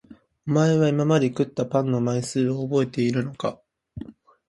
[0.47, 3.61] お前は今まで食ったパンの枚数を覚えているのか？